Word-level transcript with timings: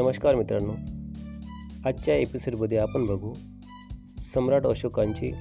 नमस्कार 0.00 0.34
मित्रांनो. 0.34 0.72
आजच्या 1.88 2.14
एपिसोडमध्ये 2.14 2.78
आपण 2.78 3.06
बघू 3.06 3.32
सम्राट 4.34 4.66
अशोकांची 4.66 5.32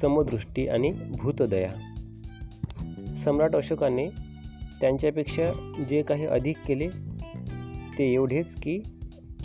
समदृष्टी 0.00 0.68
आणि 0.68 0.90
भूतदया. 0.90 1.68
सम्राट 3.24 3.56
अशोकाने 3.56 4.08
त्यांच्यापेक्षा 4.80 5.50
जे 5.88 6.02
काही 6.02 6.26
अधिक 6.26 6.56
केले 6.66 6.88
ते 7.98 8.12
एवढेच 8.12 8.54
की 8.54 8.82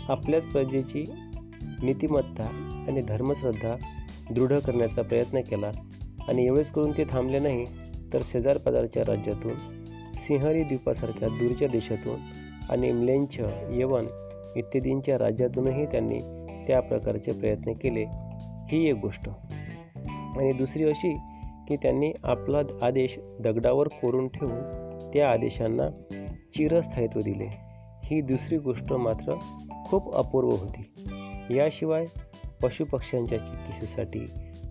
आपल्याच 0.08 0.46
प्रजेची 0.46 1.04
नीतिमत्ता 1.82 2.44
आणि 2.88 3.02
धर्मश्रद्धा 3.02 3.76
दृढ 4.30 4.52
करण्याचा 4.52 5.02
प्रयत्न 5.02 5.40
केला 5.40 5.72
आणि 6.28 6.46
एवढेच 6.46 6.70
करून 6.70 6.90
ते 6.90 7.04
थांबले 7.04 7.38
नाही 7.38 7.64
तर 8.12 8.22
शेजारपाजारच्या 8.24 9.02
राज्यातून 9.06 9.54
सिंहरी 10.14 10.62
द्वीपासारख्या 10.62 11.28
दूरच्या 11.28 11.68
देशातून 11.68 12.41
आणि 12.70 12.92
म्लेंछ 12.92 13.40
यवन 13.70 14.06
इत्यादींच्या 14.56 15.18
राज्यातूनही 15.18 15.86
त्यांनी 15.86 16.18
त्या 16.66 16.80
प्रकारचे 16.80 17.32
प्रयत्न 17.32 17.72
केले. 17.72 18.04
ही 18.68 18.88
एक 18.88 18.96
गोष्ट. 18.96 19.28
आणि 20.38 20.52
दुसरी 20.52 20.84
अशी 20.84 21.14
की 21.68 21.76
त्यांनी 21.76 22.12
आपला 22.24 22.86
आदेश 22.86 23.18
दगडावर 23.40 23.88
कोरून 23.88 24.28
ठेवून 24.28 24.58
त्या 25.14 25.30
आदेशांना 25.30 25.88
चिरस्थायित्व 26.54 27.20
दिले. 27.20 27.48
ही 28.04 28.20
दुसरी 28.20 28.58
गोष्ट 28.58 28.92
मात्र 28.92 29.34
खूप 29.84 30.14
अपूर्व 30.14 30.48
होती. 30.48 31.04
याशिवाय 31.56 32.06
पशुपक्ष्यांच्या 32.62 33.38
चिकित्सेसाठी 33.38 34.20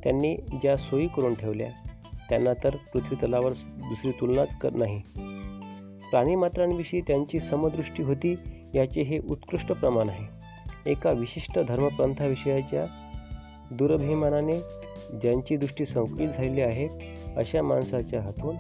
त्यांनी 0.04 0.36
ज्या 0.36 0.76
सोयी 0.76 1.08
करून 1.08 1.34
ठेवल्या 1.34 1.68
त्यांना 2.30 2.54
तर 2.64 2.76
पृथ्वीतलावर 2.94 3.52
दुसरी 3.68 4.12
तुलनाच 4.12 4.58
कर 4.58 4.74
नाही. 4.74 5.02
प्राणीमात्रांविषयी 6.12 7.02
त्यांची 7.02 7.40
समदृष्टी 7.40 8.04
होती 8.04 8.36
याचे 8.76 9.02
हे 9.02 9.20
उत्कृष्ट 9.30 9.68
प्रमाण 9.68 10.10
आहे. 10.10 10.42
एका 10.92 11.12
विशिष्ट 11.12 11.60
धर्मपंथाविषयाच्या 11.60 12.86
दुरभिमानाने 13.72 14.60
ज्यांची 15.22 15.58
दृष्टी 15.58 15.86
संकुलित 15.86 16.30
झालेली 16.30 16.62
आहे 16.62 16.88
अशा 17.38 17.62
माणसाच्या 17.62 18.22
हातून 18.22 18.56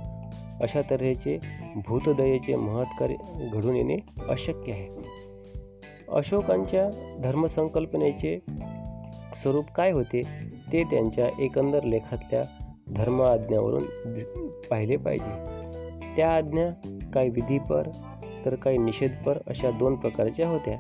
अशा 0.62 0.81
तऱ्हेचे 0.92 1.40
भूतदयेचे 1.75 2.56
महत्कार्य 2.56 3.16
घडून 3.53 3.75
येणे 3.75 3.97
अशक्य 4.30 4.72
आहे. 4.72 4.90
अशोकांच्या 6.09 7.16
धर्मसंकल्पनेचे 7.23 8.40
स्वरूप 9.36 9.66
काय 9.66 9.92
होते 9.92 10.22
ते 10.73 10.84
त्यांच्या 10.84 11.30
एकंदर 11.40 11.84
लेखातल्या 11.84 12.42
धर्म 12.88 13.22
आज्ञावरून 13.22 13.84
पाहिले 14.70 14.95
पाहिजे. 14.95 15.62
त्या 16.16 16.36
आज्ञा 16.36 16.97
काही 17.14 17.30
विधीपर 17.30 17.88
तर 18.45 18.56
काही 18.56 18.78
निषेधपर 18.78 19.38
अशा 19.48 19.72
दोन 19.72 19.95
प्रकारच्या 19.95 20.50
होत्या. 20.50 20.78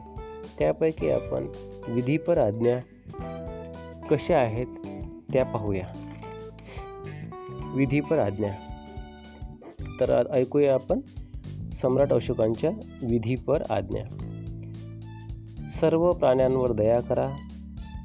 त्यापैकी 0.59 1.09
आपण 1.09 1.47
विधीपर 1.87 2.37
आज्ञा 2.37 2.79
कशा 4.11 4.37
आहेत 4.37 4.65
त्या 5.33 5.45
पाहूया. 5.45 5.87
विधीपर 7.75 8.19
आज्ञा. 8.19 8.51
तर 9.99 10.23
ऐकूया 10.31 10.73
आपण 10.73 10.99
सम्राट 11.73 12.13
अशोकांच्या 12.13 12.71
विधीपर 13.03 13.61
आज्ञा. 13.69 14.03
सर्व 15.81 16.11
प्राण्यांवर 16.11 16.71
दया 16.71 17.01
करा 17.01 17.29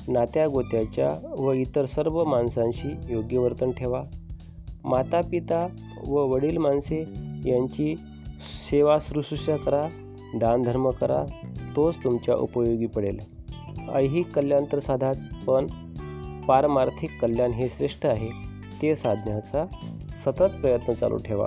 नात्या 0.09 0.49
गोत्याच्या 0.49 1.35
व 1.39 1.53
इतर 1.53 1.85
सर्व 1.85 2.25
माणसांशी 2.25 2.97
योग्य 3.09 3.39
वर्तन 3.39 3.71
ठेवा. 3.71 4.05
माता 4.85 5.21
पिता 5.21 5.69
व 6.09 6.13
वडील 6.13 6.57
माणसे 6.57 7.01
यांची 7.45 7.95
सेवा 8.70 8.98
शुश्रूषा 9.00 9.56
करा 9.56 9.89
दानधर्म 10.34 10.91
करा 10.91 11.25
तोच 11.77 11.97
तुमच्या 12.05 12.34
उपयोगी 12.34 12.86
पडेल. 12.86 13.19
ऐहिक 13.95 14.34
कल्याण 14.34 14.65
तर 14.72 14.78
साधाच 14.78 15.21
पण 15.47 15.66
पारमार्थिक 16.49 17.21
कल्याण 17.22 17.50
हे 17.50 17.69
श्रेष्ठ 17.69 18.06
आहे. 18.06 18.28
ते 18.82 18.97
साधण्याचा 18.97 19.66
सतत 20.25 20.60
प्रयत्न 20.62 20.93
चालू 20.93 21.16
ठेवा. 21.16 21.47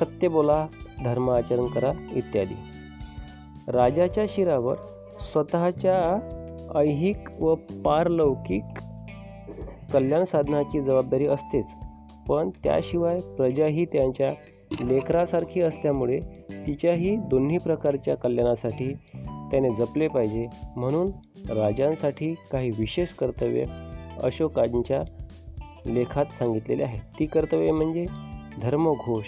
सत्य 0.00 0.28
बोला 0.28 0.66
धर्म 1.04 1.30
आचरण 1.30 1.66
करा 1.66 1.92
इत्यादी. 2.12 2.54
राजाच्या 3.68 4.24
शिरावर 4.28 4.74
स्वतःच्या 5.20 6.18
ऐहिक 6.78 7.42
व 7.42 7.54
पारलौकिक 7.84 8.62
कल्याण 9.92 10.24
साधनाची 10.24 10.80
जबाबदारी 10.80 11.26
असतेच 11.26 11.74
पण 12.28 12.50
त्याशिवाय 12.50 13.18
प्रजाही 13.18 13.84
त्यांच्या 13.84 14.28
लेकरासारखी 14.80 15.60
असल्यामुळे 15.60 16.18
तिच्याही 16.66 17.16
दोन्ही 17.16 17.58
प्रकारच्या 17.58 18.16
कल्याणासाठी 18.16 18.94
त्याने 19.50 19.74
जपले 19.74 20.08
पाहिजे. 20.08 20.46
म्हणून 20.76 21.10
राजांसाठी 21.50 22.34
काही 22.52 22.70
विशेष 22.70 23.08
कर्तव्य 23.08 23.64
अशोकांच्या 24.22 25.02
लेखात 25.86 26.24
सांगितलेले 26.24 26.82
आहेत 26.82 27.00
ती 27.20 27.26
कर्तव्ये 27.26 27.72
म्हणजे 27.72 28.04
धर्मघोष 28.62 29.24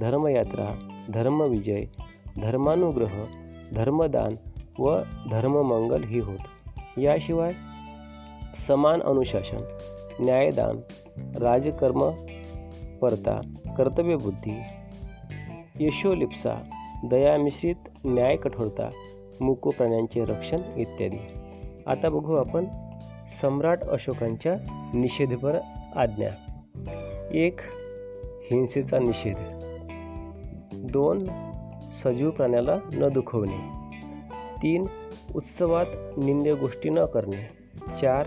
धर्मयात्रा 0.00 0.88
धर्मविजय 1.08 1.80
धर्मानुग्रह 2.42 3.24
धर्मदान 3.74 4.36
व 4.78 4.98
धर्ममंगल 5.30 6.04
ही 6.04 6.18
होत. 6.18 6.38
याशिवाय 6.98 7.52
समान 8.68 9.02
अनुशासन 9.02 9.60
न्यायदान 10.20 10.80
राजकर्म 11.36 12.10
परता 13.02 13.40
कर्तव्यबुद्धी 13.76 14.60
यशोलिप्सा 15.80 16.54
दयामिश्रित 17.04 17.74
न्याय 18.04 18.36
कठोरता 18.36 18.90
मुको 19.40 19.70
प्राण्यांचे 19.70 20.24
रक्षण 20.24 20.60
इत्यादी. 20.76 21.18
आता 21.86 22.08
बघू 22.08 22.34
आपण 22.34 22.64
सम्राट 23.40 23.82
अशोकांच्या 23.82 24.54
निषेधपर 24.94 25.58
आज्ञा. 25.96 26.28
एक 27.32 27.60
हिंसेचा 28.20 28.98
निषेध. 28.98 29.36
दोन 30.74 31.24
सजीव 32.04 32.30
प्राण्याला 32.30 32.76
न 32.92 33.08
दुखवणे. 33.08 33.90
तीन 34.62 34.86
उत्सवात 35.34 35.86
निंद्य 36.16 36.54
गोष्टी 36.54 36.88
न 36.88 36.98
करणे. 37.14 37.48
चार 38.00 38.26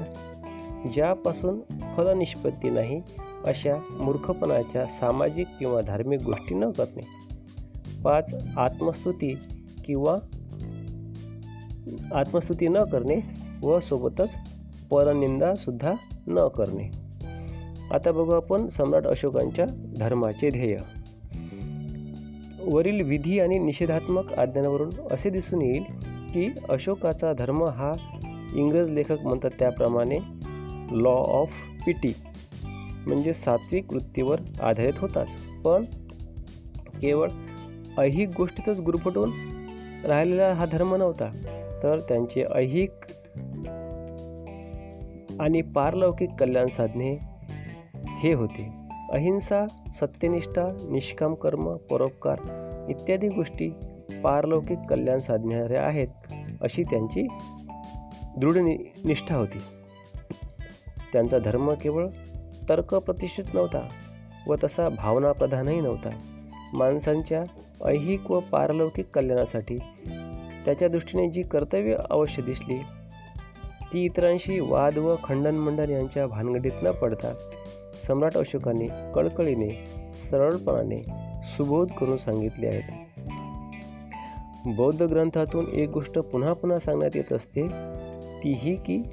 ज्यापासून 0.93 1.59
फलनिष्पत्ती 1.97 2.69
नाही 2.69 3.01
अशा 3.45 3.75
मूर्खपणाच्या 3.91 4.85
सामाजिक 4.85 5.47
किंवा 5.59 5.81
धार्मिक 5.81 6.23
गोष्टी 6.23 6.55
न 6.55 6.69
करणे. 6.69 7.22
पाच 8.03 8.33
आत्मस्तुती 8.57 9.37
किंवा 9.85 10.19
आत्मस्तुती 12.13 12.67
न 12.67 12.77
करणे 12.77 13.15
व 13.63 13.79
सोबतच 13.79 14.29
परनिंदासुद्धा 14.89 15.93
न 16.27 16.47
करणे. 16.47 16.91
आता 17.91 18.11
बघू 18.11 18.31
आपण 18.31 18.67
सम्राट 18.67 19.07
अशोकांच्या 19.07 19.65
धर्माचे 19.97 20.49
ध्येय. 20.49 20.77
वरील 22.65 23.01
विधी 23.01 23.39
आणि 23.39 23.59
निषेधात्मक 23.59 24.33
आज्ञांवरून 24.33 24.89
असे 25.11 25.29
दिसून 25.29 25.61
येईल 25.61 25.83
की 26.33 26.51
अशोकाचा 26.69 27.33
धर्म 27.33 27.63
हा 27.63 27.91
इंग्रज 28.53 28.89
लेखक 28.89 29.21
म्हणतात 29.21 29.51
त्याप्रमाणे 29.59 30.17
लॉ 30.91 31.13
ऑफ 31.13 31.53
पिटी 31.85 32.13
म्हणजे 33.07 33.33
सात्विक 33.33 33.93
वृत्तीवर 33.93 34.41
आधारित 34.61 34.93
होताच. 34.97 35.35
पण 35.65 35.83
केवळ 37.01 37.29
ऐहिक 37.99 38.29
गोष्टीतच 38.37 38.79
गुरफटून 38.79 39.31
राहिलेला 40.05 40.53
हा 40.53 40.65
धर्म 40.65 40.95
नव्हता. 40.95 41.25
तर 41.83 41.99
त्यांचे 41.99 42.43
ऐहिक 42.55 42.91
आणि 45.39 45.61
पारलौकिक 45.61 46.29
कल्याण 46.39 46.67
साधणे 46.67 47.17
हे 47.95 48.33
होते. 48.33 48.73
अहिंसा 49.11 49.65
सत्यनिष्ठा 49.93 50.77
निष्काम 50.89 51.33
कर्म 51.33 51.75
परोपकार 51.75 52.39
इत्यादी 52.89 53.27
गोष्टी 53.27 53.69
पारलौकिक 54.23 54.77
कल्याण 54.89 55.17
साधणाऱ्या 55.17 55.83
आहेत 55.83 56.07
अशी 56.61 56.83
त्यांची 56.83 57.27
दृढ 58.37 58.57
निष्ठा 59.05 59.35
होती. 59.35 59.59
त्यांचा 61.13 61.39
धर्म 61.39 61.73
केवळ 61.73 62.07
तर्क 62.69 62.95
प्रतिष्ठित 62.95 63.53
नव्हता 63.53 63.87
व 64.47 64.55
तसा 64.63 64.89
भावना 64.89 65.31
प्रधानही 65.31 65.81
नव्हता. 65.81 66.09
माणसांच्या 66.73 67.43
ऐहिक 67.87 68.31
व 68.31 68.39
पारलौकिक 68.39 69.05
कल्याणासाठी. 69.13 69.77
त्याच्या 70.65 70.87
दृष्टीने 70.87 71.29
जी 71.29 71.41
कर्तव्य 71.41 71.95
अवश्य 72.09 72.41
दिसली 72.41 72.77
ती 73.93 74.05
इतरांशी 74.05 74.59
वाद 74.59 74.97
व 74.97 75.15
खंडनमंडन 75.23 75.89
यांच्या 75.89 76.27
भानगडीत 76.27 76.71
न 76.83 76.91
पडता 76.91 77.33
सम्राट 78.07 78.37
अशोकाने 78.37 78.87
कळकळीने 79.15 79.69
सरळपणाने 80.29 81.01
सुबोध 81.45 81.91
करून 81.91 82.17
सांगितले 82.17 82.67
आहेत. 82.67 82.83
बौद्ध 84.77 85.01
ग्रंथातून 85.01 85.65
एक 85.73 85.89
गोष्ट 85.89 86.19
पुन्हा 86.19 86.53
पुन्हा 86.53 86.79
सांगण्यात 86.79 87.15
येत 87.15 87.33
असते 87.33 87.67
ती 88.43 88.53
ही 88.53 88.75
की 88.75 89.03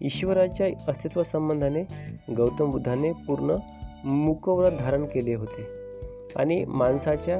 ईश्वराच्या 0.00 0.66
अस्तित्व 0.88 1.22
संबंधाने 1.22 1.82
गौतम 2.34 2.70
बुद्धाने 2.70 3.12
पूर्ण 3.12 3.56
मुकव्रत 4.04 4.72
धारण 4.78 5.04
केले 5.04 5.34
होते 5.34 5.66
आणि 6.36 6.64
माणसाच्या 6.64 7.38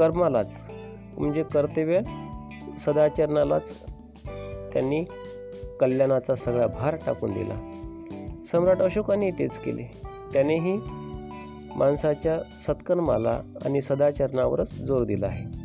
कर्मालाच 0.00 0.62
म्हणजे 1.18 1.42
कर्तव्य 1.42 2.00
सदाचरणालाच 2.78 3.72
त्यांनी 4.72 5.04
कल्याणाचा 5.80 6.34
सगळा 6.34 6.66
भार 6.66 6.96
टाकून 7.06 7.32
दिला. 7.32 7.54
सम्राट 8.46 8.82
अशोकाने 8.82 9.30
तेच 9.30 9.58
केले. 9.58 9.82
त्यानेही 10.32 10.78
माणसाच्या 11.76 12.38
सत्कर्माला 12.38 13.40
आणि 13.64 13.82
सदाचरणावरच 13.82 14.78
जोर 14.78 15.04
दिला 15.04 15.26
आहे. 15.26 15.60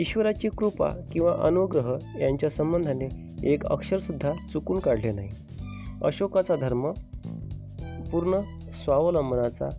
ईश्वराची 0.00 0.48
कृपा 0.48 0.88
किंवा 1.12 1.36
अनुग्रह 1.42 1.98
यांच्या 2.20 2.50
संबंधाने 2.50 3.08
एक 3.52 3.66
अक्षरसुद्धा 3.66 4.32
चुकून 4.52 4.78
काढले 4.78 5.12
नाही. 5.12 5.30
अशोकाचा 6.04 6.56
धर्म 6.56 6.90
पूर्ण 8.12 8.40
स्वावलंबनाचा 8.72 9.70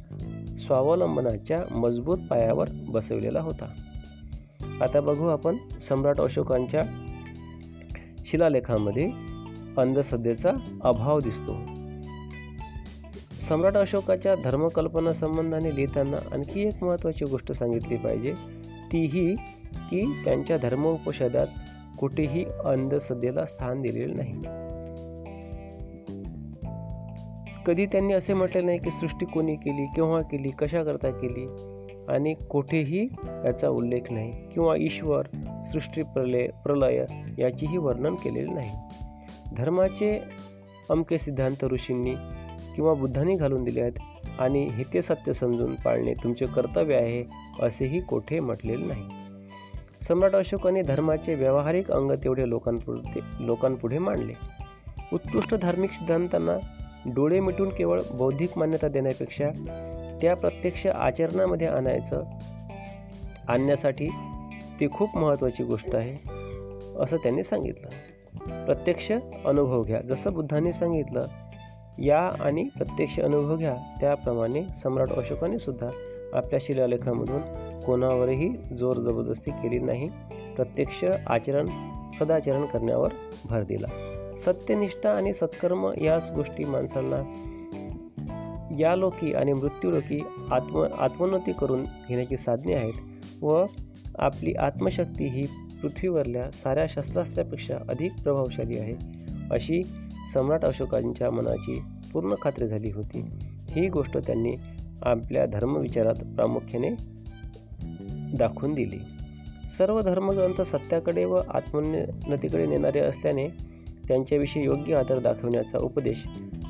स्वावलंबनाच्या 0.57 1.77
मजबूत 1.77 2.17
पायावर 2.29 2.67
बसवलेला 2.89 3.39
होता. 3.39 3.65
आता 4.83 4.99
बघू 5.01 5.27
आपण 5.27 5.55
सम्राट 5.81 6.21
अशोकांच्या 6.21 6.81
शिलालेखामध्ये 8.25 9.11
अंधश्रद्धेचा 9.77 10.51
अभाव 10.81 11.19
दिसतो. 11.19 11.57
सम्राट 13.39 13.77
अशोकाच्या 13.77 14.35
धर्मकल्पना 14.43 15.13
संबंधाने 15.13 15.75
लिहिताना 15.75 16.17
आणखी 16.31 16.67
एक 16.67 16.83
महत्त्वाची 16.83 17.25
गोष्ट 17.25 17.51
सांगितली 17.51 17.97
पाहिजे. 17.97 18.33
ती 18.91 19.05
ही 19.05 19.35
की 19.73 20.21
त्यांच्या 20.25 20.57
धर्मोपषदात 20.57 21.47
कुठेही 21.99 22.45
अंधश्रद्धेला 22.65 23.45
स्थान 23.45 23.81
दिलेले 23.81 24.13
नाही. 24.13 24.33
कधी 27.65 27.85
त्यांनी 27.85 28.13
असे 28.13 28.33
म्हटले 28.33 28.61
नाही 28.61 28.77
की 28.77 28.91
सृष्टी 28.91 29.25
कोणी 29.25 29.55
केली 29.55 29.85
केव्हा 29.85 30.19
केली 30.21 30.49
कशाकरता 30.49 31.09
केली? 31.09 31.72
आणि 32.09 32.33
कोठेही 32.33 33.07
याचा 33.45 33.69
उल्लेख 33.69 34.11
नाही 34.11 34.31
किंवा 34.31 34.75
ईश्वर 34.75 35.27
सृष्टी 35.71 36.03
प्रलय 36.03 36.47
प्रलय 36.63 37.05
याचीही 37.37 37.77
वर्णन 37.77 38.15
केलेले 38.15 38.53
नाही. 38.53 38.71
धर्माचे 39.57 40.19
अमके 40.89 41.17
सिद्धांत 41.17 41.63
ऋषींनी 41.63 42.15
किंवा 42.75 42.93
बुद्धांनी 42.93 43.35
घालून 43.35 43.63
दिले 43.63 43.81
आहेत 43.81 43.99
आणि 44.39 44.63
हे 44.63 44.83
ते 44.93 45.01
सत्य 45.01 45.33
समजून 45.33 45.75
पाळणे 45.75 46.13
तुमचे 46.13 46.45
कर्तव्य 46.45 46.95
आहे 46.95 47.23
असेही 47.61 47.99
कोठे 47.99 48.39
म्हटलेले 48.39 48.85
नाही. 48.85 49.03
सम्राट 50.07 50.35
अशोकाने 50.35 50.81
धर्माचे 50.81 51.35
व्यावहारिक 51.35 51.91
अंग 51.91 52.11
तेवढे 52.11 52.49
लोकांपुढे 52.49 53.19
लोकांपुढे 53.39 53.97
मांडले. 53.97 54.33
उत्कृष्ट 55.13 55.55
धार्मिक 55.55 55.91
सिद्धांतांना 55.91 56.57
डोळे 57.05 57.39
मिटून 57.39 57.69
केवळ 57.69 58.01
बौद्धिक 58.11 58.57
मान्यता 58.57 58.87
देण्यापेक्षा 58.87 59.45
त्या 60.23 60.35
प्रत्यक्ष 60.35 60.87
आचरणामध्ये 60.87 61.67
आणायचं. 61.67 62.23
आणण्यासाठी 63.47 64.07
ती 64.79 64.87
खूप 64.91 65.17
महत्त्वाची 65.17 65.63
गोष्ट 65.63 65.95
आहे 65.95 66.29
असं 66.99 67.17
त्यांनी 67.17 67.43
सांगितलं. 67.43 67.87
प्रत्यक्ष 68.65 69.11
अनुभव 69.45 69.81
घ्या. 69.81 70.01
जसं 70.01 70.33
बुद्धांनी 70.33 70.73
सांगितलं 70.73 71.25
या 71.99 72.29
आणि 72.39 72.63
प्रत्यक्ष 72.63 73.19
अनुभव 73.19 73.55
घ्या. 73.55 73.75
त्याप्रमाणे 73.99 74.63
सम्राट 74.63 75.09
अशोकाने 75.09 75.59
सुद्धा 75.59 75.89
आपल्या 76.33 76.59
शिलालेखामधून 76.63 77.41
कोणावरही 77.85 78.49
जोर 78.49 78.97
जबरदस्ती 78.97 79.51
केली 79.51 79.79
नाही. 79.79 80.09
प्रत्यक्ष 80.55 81.05
आचरण 81.27 81.65
सदाचरण 82.19 82.65
करण्यावर 82.65 83.09
भर 83.49 83.63
दिला. 83.63 83.87
सत्यनिष्ठा 84.45 85.09
आणि 85.09 85.33
सत्कर्म 85.33 85.91
याच 86.01 86.31
गोष्टी 86.31 86.65
माणसांना 86.65 87.49
या 88.79 88.95
लोकी 88.95 89.33
आणि 89.33 89.53
मृत्यूलोकी 89.53 90.23
आत्म 90.51 90.85
आत्मोन्नती 90.99 91.51
करून 91.51 91.83
घेण्याची 91.83 92.37
साधने 92.37 92.73
आहेत 92.73 92.93
व 93.43 93.65
आपली 94.19 94.53
आत्मशक्ती 94.53 95.27
ही 95.27 95.47
पृथ्वीवरल्या 95.81 96.51
साऱ्या 96.51 96.85
शस्त्रास्त्रापेक्षा 96.89 97.75
अधिक 97.89 98.11
प्रभावशाली 98.23 98.77
आहे. 98.77 98.93
अशी 99.51 99.83
सम्राट 100.33 100.65
अशोकांच्या 100.65 101.31
मनाची 101.31 101.81
पूर्ण 102.13 102.33
खात्री 102.41 102.67
झाली 102.67 102.91
होती. 102.91 103.25
ही 103.69 103.89
गोष्ट 103.89 104.17
त्यांनी 104.17 104.51
आपल्या 105.01 105.45
धर्मविचारात 105.45 106.15
प्रामुख्याने 106.15 106.89
दाखवून 108.37 108.73
दिली. 108.73 108.99
सर्व 109.77 109.99
धर्मग्रंथ 109.99 110.61
सत्याकडे 110.61 111.25
व 111.25 111.35
आत्मोन्नतीकडे 111.35 112.65
नेणारे 112.65 112.99
असल्याने 112.99 113.47
त्यांच्याविषयी 114.07 114.63
योग्य 114.63 114.95
आदर 114.95 115.19
दाखवण्याचा 115.19 115.77
उपदेश 115.81 116.23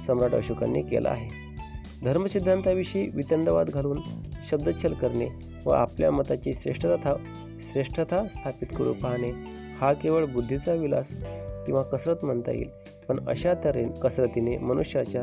सम्राट 0.08 0.36
अशोकांनी 0.36 0.82
केला 0.82 1.10
आहे. 1.10 1.53
धर्मसिद्धांताविषयी 2.04 3.10
वितंडवाद 3.14 3.70
घालून 3.70 4.00
शब्दच्छल 4.50 4.94
करणे 4.94 5.28
व 5.66 5.70
आपल्या 5.70 6.12
मताची 6.12 6.54
श्रेष्ठता 6.54 7.16
श्रेष्ठता 7.72 8.28
स्थापित 8.28 8.68
करू 8.78 8.94
पाहणे 8.94 9.32
हा 9.82 9.94
केवळ 9.94 10.26
बुद्धीचा 10.26 10.74
विलास 10.74 11.12
किंवा 11.66 11.82
कसरत 11.82 12.26
म्हणता 12.26 12.52
येईल. 12.52 12.70
पण 13.08 13.28
अशा 13.28 13.54
तऱ्हे 13.54 13.86
कसरतीने 14.02 14.58
मनुष्याच्या 14.58 15.22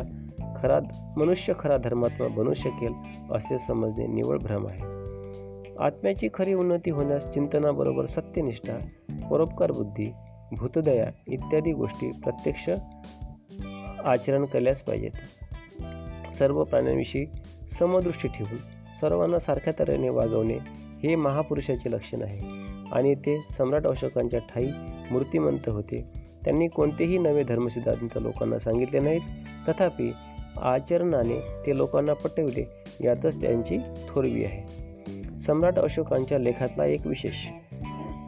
खरा 0.63 0.79
मनुष्य 1.17 1.53
खरा 1.59 1.77
धर्मात्मा 1.77 2.29
बनू 2.29 2.55
शकेल 2.55 2.93
असे 3.33 3.59
समजणे 3.59 4.07
निवळ 4.07 4.39
भ्रम 4.39 4.67
आहे. 4.67 5.01
आत्म्याची 5.79 6.29
खरी 6.35 6.55
उन्नती 6.55 6.91
होण्यास 6.91 7.31
चिंतनाबरोबर 7.31 8.07
सत्यनिष्ठा 8.07 8.79
परोपकार 9.31 9.73
बुद्धी 9.73 10.13
भूतदया 10.59 11.11
इत्यादी 11.27 11.73
गोष्टी 11.73 12.11
प्रत्यक्ष 12.11 12.71
आचरण 14.05 14.45
केल्याच 14.45 14.83
पाहिजेत. 14.83 15.11
सर्व 16.41 16.65
प्राण्यांविषयी 16.65 17.27
समदृष्टी 17.79 18.29
ठेवून 18.29 18.59
सर्वांना 19.01 19.39
सारख्या 19.39 19.73
तऱ्हेने 19.79 20.09
वागवणे 20.09 20.59
हे 21.03 21.15
महापुरुषाचे 21.15 21.91
लक्षण 21.91 22.23
आहे. 22.23 22.39
आणि 22.93 23.15
ते 23.15 23.47
सम्राट 23.51 23.87
अशोकांच्या 23.87 24.41
ठाई 24.41 24.67
मूर्तिमंत 25.11 25.69
होते. 25.69 26.05
त्यांनी 26.45 26.69
कोणतेही 26.69 27.19
नवे 27.19 27.43
धर्मसिद्धांत 27.43 28.19
लोकांना 28.21 28.59
सांगितले 28.59 29.01
नाहीत. 29.01 29.21
तथापि 29.69 30.13
आचरणाने 30.63 31.39
ते 31.67 31.77
लोकांना 31.77 32.13
पटविले. 32.13 32.69
यातच 33.01 33.41
त्यांची 33.41 33.79
थोरवी 34.09 34.45
आहे. 34.45 34.91
सम्राट 35.41 35.79
अशोकांच्या 35.79 36.39
लेखातला 36.39 36.87
एक 36.87 37.07
विशेष. 37.07 37.49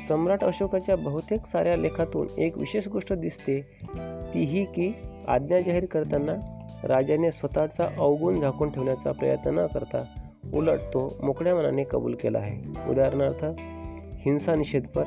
सम्राट 0.09 0.45
अशोकाच्या 0.45 0.97
बहुतेक 0.97 1.47
साऱ्या 1.47 1.77
लेखातून 1.77 2.41
एक 2.41 2.59
विशेष 2.59 2.89
गोष्ट 2.89 3.13
दिसते. 3.13 3.61
ती 4.35 4.45
ही 4.45 4.65
की 4.65 4.93
आज्ञा 5.29 5.59
जाहीर 5.59 5.85
करताना 5.85 6.52
राजाने 6.85 7.33
स्वतःचा 7.33 7.89
अवगुण 7.99 8.41
झाकून 8.41 8.71
ठेवण्याचा 8.71 9.13
प्रयत्न 9.13 9.59
न 9.59 9.67
करता 9.67 10.05
उलट 10.55 10.79
तो 10.79 11.17
मोकळ्या 11.23 11.57
मनाने 11.57 11.85
कबूल 11.85 12.15
केला 12.15 12.39
आहे. 12.39 12.91
उदाहरणार्थ 12.91 13.45
हिंसा 14.25 14.55
निषेधपर 14.55 15.05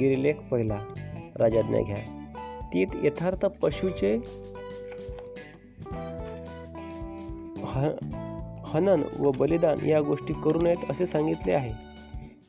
गिरिलेख 0.00 0.34
पहिला 0.50 0.78
राजाज्ञा 1.36 1.80
घ्या. 1.80 1.96
तीत 2.74 2.86
यथार्थ 3.02 3.46
पशुचे 3.46 4.14
हनन 8.66 9.02
व 9.18 9.30
बलिदान 9.30 9.86
या 9.86 10.00
गोष्टी 10.00 10.32
करू 10.32 10.60
नयेत 10.62 10.90
असे 10.90 11.06
सांगितले 11.06 11.52
आहे. 11.52 11.72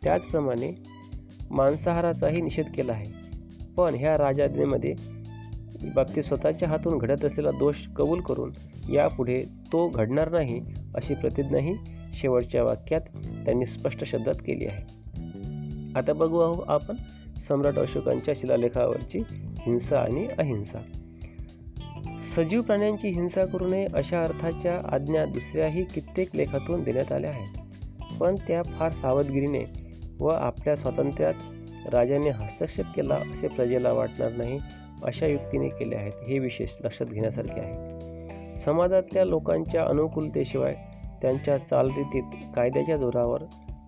त्याचप्रमाणे 0.03 0.75
मांसाहाराचाही 1.51 2.41
निषेध 2.41 2.65
केला 2.65 2.91
आहे. 2.91 3.05
पण 3.77 3.95
ह्या 3.95 4.13
राजाज्ञेमध्ये 4.17 4.93
बाबतीत 5.83 6.23
स्वतःच्या 6.23 6.69
हातून 6.69 6.97
घडत 6.97 7.25
असलेला 7.25 7.51
दोष 7.51 7.75
कबूल 7.95 8.19
करून 8.21 8.51
यापुढे 8.91 9.43
तो 9.71 9.89
घडणार 9.89 10.31
नाही 10.31 10.61
अशी 10.95 11.13
प्रतिज्ञाही 11.13 11.75
शेवटच्या 12.13 12.63
वाक्यात 12.63 13.01
त्यांनी 13.45 13.65
स्पष्ट 13.65 14.03
शब्दात 14.03 14.33
केली 14.33 14.65
आहे. 14.65 14.99
आता 15.95 16.13
बघू 16.13 16.39
आपण 16.67 16.95
सम्राट 17.47 17.79
अशोकांच्या 17.79 18.33
शिलालेखावरची 18.37 19.19
हिंसा 19.59 19.99
आणि 19.99 20.27
अहिंसा. 20.37 20.79
सजीव 22.21 22.61
प्राण्यांची 22.61 23.09
हिंसा 23.09 23.45
करू 23.45 23.67
नये 23.67 23.87
अशा 23.93 24.21
अर्थाच्या 24.21 24.77
आज्ञा 24.95 25.25
दुसऱ्याही 25.25 25.83
कित्येक 25.83 26.35
लेखातून 26.35 26.83
देण्यात 26.83 27.11
आल्या 27.11 27.29
आहेत. 27.29 27.59
पण 28.19 28.35
त्या 28.35 28.63
फार 28.63 28.91
सावधगिरीने 28.91 29.65
व 30.21 30.27
आपल्या 30.27 30.75
स्वातंत्र्यात 30.75 31.33
राजाने 31.87 32.29
हस्तक्षेप 32.29 32.85
केला 32.95 33.15
असे 33.15 33.47
प्रजेला 33.47 33.93
वाटणार 33.93 34.31
नाही 34.31 34.59
अशा 35.03 35.25
युक्तीने 35.25 35.69
केले 35.69 35.95
आहेत. 35.95 36.13
हे 36.27 36.39
विशेष 36.39 36.69
लक्षात 36.81 37.07
घेण्यासारखे 37.07 37.61
आहे. 37.61 37.99
समाजातल्या 38.55 39.25
लोकांच्या 39.25 39.85
अनुकूलतेशिवाय 39.85 40.75
त्यांच्या 41.21 41.57
चालरीतीत 41.57 42.23
कायद्याच्या 42.55 42.95
जोरावर 42.95 43.43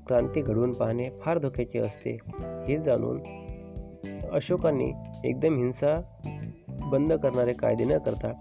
क्रांती 0.08 0.42
घडवून 0.42 0.72
पाहणे 0.72 1.10
फार 1.22 1.38
धोक्याचे 1.38 1.80
असते 1.80 2.18
हे 2.68 2.78
जाणून 2.78 3.20
अशोकांनी 4.32 4.92
एकदम 5.24 5.58
हिंसा 5.58 6.02
बंद 6.92 7.14
करणारे 7.14 7.54
कायदे 7.54 7.84
न 7.84 7.98
करता 7.98 8.32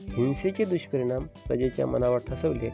हिंसेचे 0.00 0.64
दुष्परिणाम 0.64 1.26
प्रजेच्या 1.48 1.86
मनावर 1.86 2.18
ठसवले 2.18 2.68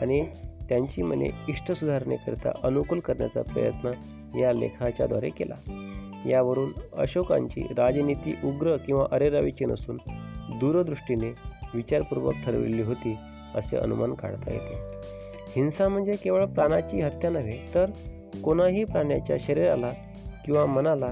आणि 0.00 0.26
त्यांची 0.68 1.02
मने 1.02 1.26
इष्ट 1.48 1.72
सुधारणेकरिता 1.72 2.50
अनुकूल 2.62 3.00
करण्याचा 3.00 3.42
प्रयत्न 3.42 3.90
या 4.38 4.52
लेखाच्याद्वारे 4.52 5.30
केला. 5.30 5.54
यावरून 6.26 6.70
अशोकांची 6.96 7.60
राजनीती 7.76 8.34
उग्र 8.44 8.76
किंवा 8.76 9.06
अरेरावीची 9.12 9.64
नसून 9.64 9.98
दूरदृष्टीने 10.60 11.34
विचारपूर्वक 11.74 12.34
ठरविली 12.46 12.82
होती 12.82 13.16
असे 13.54 13.76
अनुमान 13.76 14.14
काढता 14.14 14.52
येते. 14.52 14.98
हिंसा 15.56 15.88
म्हणजे 15.88 16.12
केवळ 16.12 16.44
प्राणाची 16.44 17.00
हत्या 17.00 17.30
नव्हे 17.30 17.58
तर 17.74 17.90
कोणाही 18.44 18.84
प्राण्याच्या 18.84 19.36
शरीराला 19.40 19.90
किंवा 20.44 20.66
मनाला 20.66 21.08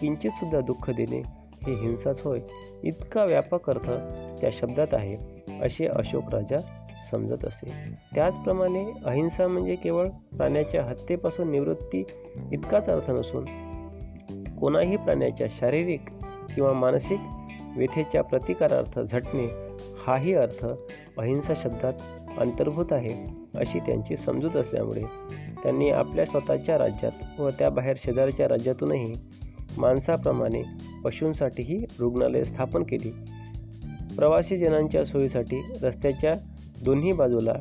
किंचित 0.00 0.30
सुद्धा 0.30 0.60
दुःख 0.60 0.90
देणे 0.90 1.22
हे 1.66 1.72
हिंसाच 1.72 2.22
होय 2.22 2.40
इतका 2.82 3.24
व्यापक 3.24 3.70
अर्थ 3.70 3.90
त्या 4.40 4.50
शब्दात 4.52 4.86
आहे 4.92 5.16
असे 5.62 5.86
अशोक 5.86 6.34
राजा 6.34 6.56
समजत 7.10 7.44
असे. 7.44 7.72
त्याचप्रमाणे 8.14 8.92
अहिंसा 9.04 9.46
म्हणजे 9.46 9.74
केवळ 9.74 10.08
प्राण्याच्या 10.08 10.84
हत्येपासून 10.84 11.50
निवृत्ती 11.50 12.04
इतकाच 12.52 12.88
अर्थ 12.88 13.10
नसून 13.10 13.44
कोणाही 14.62 14.96
प्राण्याच्या 14.96 15.46
शारीरिक 15.60 16.00
किंवा 16.54 16.72
मानसिक 16.72 17.18
व्यथेच्या 17.76 18.22
प्रतिकारार्थ 18.22 19.00
झटणे 19.00 19.46
हाही 20.06 20.34
अर्थ 20.34 20.66
अहिंसा 21.18 21.52
शब्दात 21.62 21.92
अंतर्भूत 22.38 22.84
आहे 22.90 23.34
अशी 23.58 23.78
त्यांची 23.78 24.16
समजूत 24.16 24.56
असल्यामुळे 24.56 25.02
त्यांनी 25.62 25.90
आपल्या 25.90 26.24
स्वतःच्या 26.24 26.78
राज्यात 26.78 27.40
व 27.40 27.48
त्याबाहेर 27.48 27.96
शेजारच्या 27.96 28.48
राज्यातूनही 28.48 29.14
माणसाप्रमाणे 29.78 30.62
पशूंसाठीही 31.04 31.84
रुग्णालय 31.98 32.44
स्थापन 32.44 32.82
केली. 32.82 33.10
प्रवासी 34.16 34.58
जनांच्या 34.58 35.04
सोयीसाठी 35.04 35.72
रस्त्याच्या 35.82 36.34
दोन्ही 36.84 37.12
बाजूला 37.12 37.54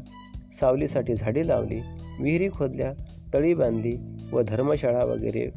सावलीसाठी 0.60 1.16
झाडे 1.16 1.48
लावली 1.48 1.82
विहिरी 2.20 2.50
खोदल्या 2.50 2.94
तळी 3.34 3.54
बांधली 3.54 3.98
व 4.32 4.42
धर्मशाळा 4.42 5.06
वगैरे 5.06 5.50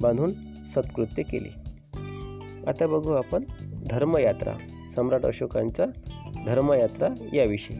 बांधून 0.00 0.30
सत्कृत्य 0.74 1.22
केली. 1.22 1.48
आता 2.66 2.86
बघू 2.86 3.12
आपण 3.12 3.44
धर्मयात्रा 3.90 4.52
सम्राट 4.96 5.26
अशोकांचा 5.26 5.84
धर्मयात्रा 6.46 7.08
याविषयी. 7.32 7.76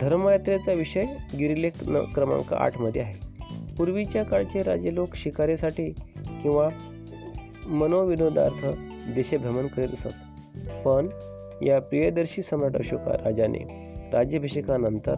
धर्मयात्रेचा 0.00 0.72
विषय 0.72 1.04
गिरिलेख 1.38 1.70
न 1.88 1.98
क्रमांक 2.14 2.54
आठमध्ये 2.54 3.02
आहे. 3.02 3.30
पूर्वीच्या 3.78 4.22
काळचे 4.22 4.62
राजे 4.62 4.94
लोक 4.94 5.14
शिकारीसाठी 5.14 5.90
किंवा 6.42 6.68
मनोविनोदार्थ 7.66 8.66
देशभ्रमण 9.14 9.66
करीत 9.66 9.88
असत. 9.88 10.08
पण 10.84 11.08
या 11.62 11.80
प्रियदर्शी 11.80 12.42
सम्राट 12.42 12.76
अशोका 12.76 13.12
राजाने 13.24 13.58
राज्याभिषेकानंतर 14.12 15.14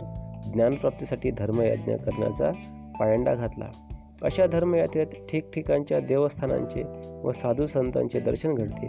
ज्ञानप्राप्तीसाठी 0.53 1.31
धर्मयज्ञ 1.31 1.95
करण्याचा 1.95 2.53
पायंडा 3.01 3.35
घातला. 3.35 3.92
अशा 4.23 4.47
धर्मयात्रेत 4.47 5.07
ठिकठिकाणच्या 5.07 6.01
देवस्थानांचे 6.01 6.83
व 7.25 7.33
साधू 7.33 7.67
संतांचे 7.67 8.21
दर्शन 8.21 8.55
घडते. 8.55 8.89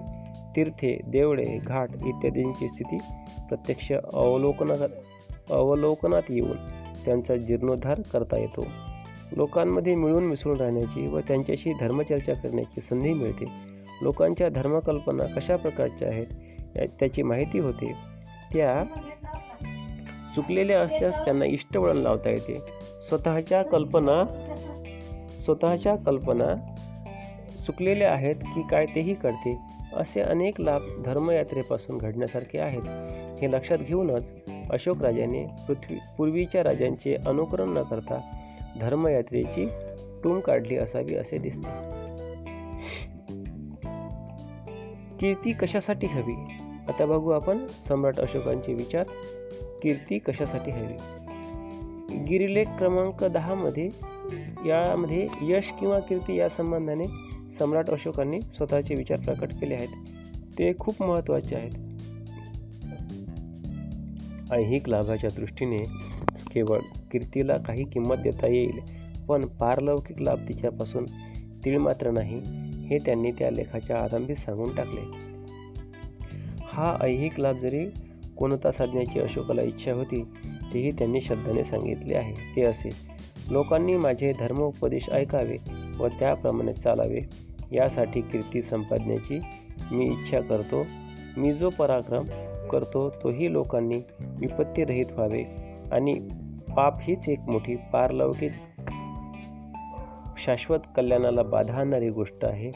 तीर्थे 0.55 0.99
देवळे 1.07 1.57
घाट 1.57 1.89
इत्यादींची 2.05 2.67
स्थिती 2.67 2.97
प्रत्यक्ष 3.49 3.91
अवलोकना 4.13 4.73
अवलोकनात 5.49 6.21
येऊन 6.29 6.57
त्यांचा 7.05 7.35
जीर्णोद्धार 7.35 8.01
करता 8.13 8.37
येतो. 8.37 8.65
लोकांमध्ये 9.37 9.95
मिळून 9.95 10.23
मिसळून 10.23 10.59
राहण्याची 10.59 11.07
व 11.07 11.19
त्यांच्याशी 11.19 11.71
धर्मचर्चा 11.81 12.33
करण्याची 12.33 12.81
संधी 12.81 13.13
मिळते. 13.13 13.45
लोकांच्या 14.01 14.49
धर्मकल्पना 14.49 15.23
कशा 15.23 15.55
प्रकारच्या 15.55 16.07
आहेत 16.07 16.25
त्याची 16.99 17.23
माहिती 17.23 17.59
होते. 17.59 17.93
त्या 18.53 18.83
चुकलेल्या 20.35 20.81
असल्यास 20.81 21.15
त्यांना 21.15 21.45
इष्ट 21.45 21.77
वळण 21.77 21.97
लावता 21.97 22.29
येते. 22.29 22.59
स्वतःच्या 23.09 23.63
कल्पना 23.63 24.23
स्वतःच्या 25.45 25.95
कल्पना 25.95 26.75
चुकलेल्या 27.65 28.13
आहेत 28.13 28.35
की 28.35 28.61
काय 28.71 28.85
तेही 28.85 29.13
कळते 29.13 29.57
असे 29.93 30.21
अनेक 30.21 30.61
लाभ 30.61 30.81
धर्मयात्रेपासून 31.05 31.97
घडण्यासारखे 31.97 32.59
आहेत. 32.59 32.81
हे 33.41 33.51
लक्षात 33.51 33.77
घेऊनच 33.77 34.31
अशोक 34.69 35.01
राजाने 35.01 35.45
पृथ्वी 35.67 35.97
पूर्वीच्या 36.17 36.63
राजांचे 36.63 37.15
अनुकरण 37.25 37.69
न 37.69 37.81
करता 37.81 38.19
धर्मयात्रेची 38.81 39.69
टूम 40.23 40.39
काढली 40.39 40.77
असावी 40.77 41.15
असे 41.15 41.37
दिसते. 41.37 41.67
कीर्ती 45.19 45.51
कशासाठी 45.51 46.07
हवी? 46.07 46.35
आता 46.87 47.05
बघू 47.05 47.29
आपण 47.29 47.65
सम्राट 47.87 48.19
अशोकांचे 48.19 48.73
विचार. 48.73 49.03
कीर्ती 49.83 50.17
कशासाठी 50.17 50.71
हवी? 50.71 50.93
गिरिलेख 52.23 52.65
क्रमांक 52.65 53.23
दहा 53.23 53.53
मध्ये 53.53 53.89
यामध्ये 54.65 55.27
यश 55.41 55.71
किंवा 55.79 55.99
कीर्ती 55.99 56.35
या 56.35 56.49
संबंधाने 56.49 57.03
सम्राट 57.59 57.89
अशोकांनी 57.89 58.41
स्वतःचे 58.41 58.95
विचार 58.95 59.19
प्रकट 59.19 59.53
केले 59.53 59.75
आहेत. 59.75 59.87
ते 60.59 60.71
खूप 60.79 61.03
महत्त्वाचे 61.03 61.55
आहेत. 61.55 61.71
ऐहिक 64.51 64.89
लाभाच्या 64.89 65.29
दृष्टीने 65.35 65.77
केवळ 66.51 66.79
कीर्तीला 67.11 67.57
काही 67.57 67.83
किंमत 67.83 68.15
देता 68.15 68.47
येईल 68.47 68.79
पण 69.27 69.45
पारलौकिक 69.45 70.21
लाभ 70.21 70.39
तिच्यापासून 70.49 71.05
तीळ 71.65 71.77
मात्र 71.77 72.11
नाही 72.11 72.39
हे 72.87 72.97
त्यांनी 72.97 73.31
त्या 73.31 73.51
लेखाच्या 73.51 73.97
आरंभी 73.97 74.35
सांगून 74.35 74.75
टाकले. 74.75 75.01
हा 76.63 76.97
ऐहिक 77.01 77.39
लाभ 77.39 77.55
जरी 77.55 77.85
कोणता 78.37 78.71
साधण्याची 78.71 79.19
अशोकाला 79.19 79.61
इच्छा 79.61 79.93
होती 79.93 80.23
तेही 80.73 80.91
त्यांनी 80.91 81.21
शब्दाने 81.21 81.63
सांगितले 81.63 82.15
आहे. 82.15 82.55
ते 82.55 82.61
असे 82.61 83.12
लोकांनी 83.51 83.97
माझे 83.97 84.33
धर्म 84.39 84.57
उपदेश 84.57 85.09
ऐकावे 85.09 85.57
व 85.97 86.07
त्याप्रमाणे 86.07 86.73
चालावे. 86.73 87.19
यासाठी 87.71 88.21
कीर्ती 88.21 88.61
संपादण्याची 88.61 89.39
मी 89.91 90.05
इच्छा 90.05 90.39
करतो. 90.39 90.83
मी 91.37 91.53
जो 91.53 91.69
पराक्रम 91.69 92.25
करतो 92.67 93.09
तोही 93.09 93.53
लोकांनी 93.53 93.97
विपत्तीरहित 94.19 95.11
व्हावे. 95.11 95.43
आणि 95.91 96.13
पाप 96.75 96.93
हीच 97.01 97.29
एक 97.29 97.39
मोठी 97.39 97.75
पारलौकिक 97.75 98.51
शाश्वत 100.37 100.79
कल्याणाला 100.95 101.43
बाधा 101.43 101.73
आणणारी 101.73 102.09
गोष्ट 102.09 102.45
आहे 102.45 102.71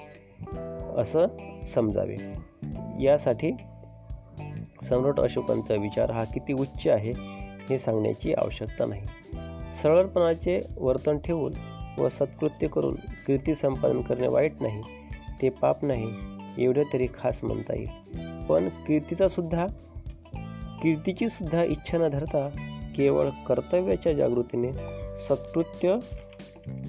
असं 0.97 1.25
समजावे. 1.67 2.15
यासाठी 3.01 3.51
सम्राट 4.83 5.19
अशोकांचा 5.19 5.73
विचार 5.73 6.11
हा 6.11 6.23
किती 6.23 6.53
उच्च 6.53 6.87
आहे 6.87 7.11
हे 7.69 7.79
सांगण्याची 7.79 8.33
आवश्यकता 8.33 8.85
नाही. 8.85 9.01
सरळपणाचे 9.81 10.61
वर्तन 10.77 11.17
ठेवून 11.17 11.53
व 11.97 12.09
सत्कृत्य 12.09 12.67
करून 12.67 12.95
कीर्ती 12.95 13.55
संपादन 13.55 14.01
करणे 14.01 14.27
वाईट 14.27 14.53
नाही 14.61 14.81
ते 15.41 15.49
पाप 15.49 15.85
नाही 15.85 16.09
एवढे 16.57 16.83
तरी 16.93 17.07
खास 17.19 17.39
म्हणता 17.43 17.75
येईल. 17.75 17.89
पण 18.45 18.69
कीर्तीचा 18.69 19.27
सुद्धा 19.27 19.65
कीर्तीची 20.83 21.29
सुद्धा 21.29 21.63
इच्छा 21.63 21.97
न 21.97 22.07
धरता 22.07 22.47
केवळ 22.95 23.29
कर्तव्याच्या 23.47 24.13
जागृतीने 24.13 24.71
सत्कृत्य 25.17 25.97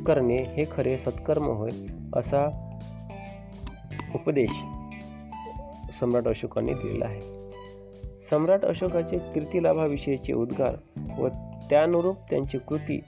करणे 0.06 0.36
हे 0.36 0.64
खरे 0.72 0.96
सत्कर्म 0.96 1.44
होय 1.44 1.70
असा 2.16 2.46
उपदेश 4.14 4.50
सम्राट 5.92 6.28
अशोकांनी 6.28 6.74
दिलेला 6.74 7.04
आहे. 7.04 7.47
सम्राट 8.30 8.64
अशोकाचे 8.64 9.18
कीर्तिलाभाविषयीचे 9.18 10.32
उद्गार 10.32 10.76
व 11.18 11.28
त्यानुरूप 11.70 12.16
त्यांची 12.30 12.58
कृती 12.58 13.00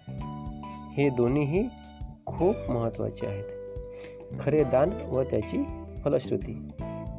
हे 0.97 1.09
दोन्हीही 1.09 1.69
खूप 2.27 2.71
महत्त्वाचे 2.71 3.27
आहेत. 3.27 3.45
खरे 4.41 4.65
दान 4.65 4.91
व 5.13 5.23
त्याची 5.23 5.65
फलश्रुती. 6.05 6.69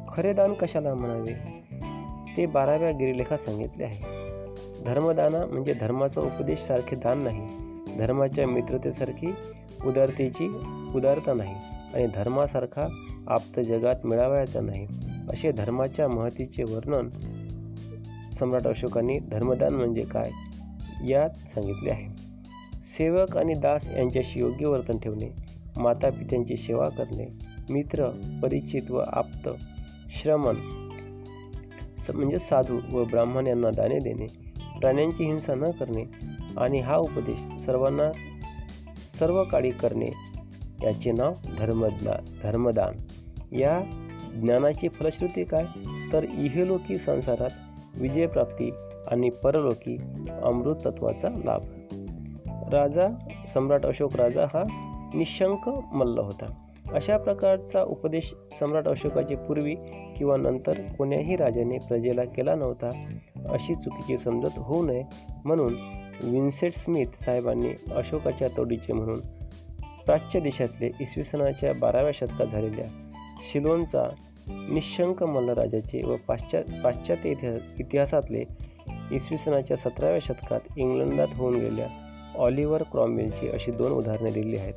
खरे 0.08 0.32
दान 0.32 0.52
कशाला 0.52 0.94
म्हणावे? 0.94 1.64
ते 2.36 2.46
बाराव्या 2.46 2.90
गिरिलेखात 2.90 3.38
सांगितले 3.38 3.84
आहे. 3.84 4.04
धर्मदाना 4.84 5.46
म्हणजे 5.46 5.74
धर्माचा 5.74 6.20
उपदेश 6.20 6.60
सारखे 6.60 6.96
दान 6.96 7.22
नाही. 7.22 7.48
धर्माच्या 7.98 8.46
मित्रतेसारखी 8.46 9.34
उदारतेची 9.86 10.48
उदारता 10.94 11.34
नाही 11.34 11.54
आणि 11.94 12.06
धर्मासारखा 12.14 12.88
आप्त 13.28 13.60
जगात 13.60 14.06
मिळावायचा 14.06 14.60
नाही. 14.60 14.86
असे 15.30 15.52
धर्माच्या 15.52 16.08
महतीचे 16.08 16.62
वर्णन 16.62 17.08
सम्राट 18.38 18.66
अशोकांनी 18.66 19.18
धर्मदान 19.18 19.74
म्हणजे 19.74 20.02
काय 20.02 20.30
यात 21.08 21.30
सांगितले 21.30 21.90
आहे. 21.90 22.08
सेवक 22.98 23.36
आणि 23.36 23.54
दास 23.54 23.88
यांच्याशी 23.88 24.40
योग्य 24.40 24.66
वर्तन 24.66 24.98
ठेवणे 24.98 25.28
माता 25.76 26.10
पित्यांची 26.10 26.56
सेवा 26.56 26.88
करणे 26.88 27.26
मित्र 27.70 28.08
परिचित 28.42 28.90
व 28.90 29.02
आप्त 29.12 29.48
श्रमण 30.22 30.56
म्हणजे 32.14 32.38
साधू 32.38 32.80
व 32.92 33.04
ब्राह्मण 33.04 33.46
यांना 33.46 33.70
दाने 33.70 33.98
देणे 33.98 34.26
प्राण्यांची 34.80 35.24
हिंसा 35.24 35.54
न 35.54 35.70
करणे 35.70 36.04
आणि 36.56 36.80
हा 36.80 36.96
उपदेश 36.96 37.62
सर्वांना 37.62 38.12
सर्व 39.18 39.44
काळी 39.44 39.70
करणे 39.70 40.08
याचे 40.82 41.12
नाव 41.12 41.32
धर्मदा 41.58 42.24
धर्मदान. 42.42 42.94
या 43.56 43.80
ज्ञानाची 44.40 44.88
फलश्रुती 44.88 45.44
काय? 45.44 45.64
तर 46.12 46.24
इहेलोकी 46.24 46.98
संसारात 46.98 47.50
विजयप्राप्ती 48.00 48.70
आणि 49.08 49.30
परलोकी 49.30 49.96
अमृत 50.42 50.76
तत्वाचा 50.86 51.28
लाभ. 51.28 51.62
राजा 52.72 53.08
सम्राट 53.46 53.86
अशोक 53.86 54.16
राजा 54.16 54.44
हा 54.44 54.62
निशंक 55.14 55.68
मल्ल 55.92 56.18
होता. 56.18 56.46
अशा 56.92 57.16
प्रकारचा 57.18 57.82
उपदेश 57.82 58.34
सम्राट 58.60 58.88
अशोकाचे 58.88 59.34
पूर्वी 59.34 59.74
किंवा 60.16 60.36
नंतर 60.36 60.72
कोण्याही 60.98 61.36
राजाने 61.36 61.78
प्रजेला 61.78 62.24
केला 62.24 62.54
नव्हता 62.54 62.88
अशी 63.48 63.74
चुकीची 63.74 64.16
समजत 64.18 64.58
होऊ 64.58 64.86
नये 64.86 65.02
म्हणून 65.44 65.74
विन्सेट 66.22 66.74
स्मिथ 66.74 67.24
साहेबांनी 67.24 67.70
अशोकाच्या 67.96 68.48
तोडीचे 68.56 68.92
म्हणून 68.92 69.20
प्राच्य 70.06 70.40
देशातले 70.40 70.90
इसवी 71.00 71.24
सनाच्या 71.24 71.72
बाराव्या 71.72 72.12
शतकात 72.14 72.46
झालेल्या 72.46 72.86
शिलोनचा 73.52 74.04
निशंक 74.48 75.22
मल्लराजाचे 75.22 76.00
व 76.04 76.16
पाश्चा 76.16 76.60
पाश्चात्य 76.84 77.30
इतिहास 77.30 77.60
इतिहासातले 77.80 78.44
इसवी 79.12 79.36
सनाच्या 79.36 79.76
सतराव्या 79.76 80.18
शतकात 80.22 80.60
इंग्लंडात 80.76 81.28
होऊन 81.36 81.54
गेलेल्या 81.54 81.86
ऑलिव्हर 82.38 82.82
क्रॉम्बेलची 82.82 83.48
अशी 83.48 83.70
दोन 83.70 83.92
उदाहरणे 83.92 84.30
दिली 84.30 84.56
आहेत. 84.56 84.74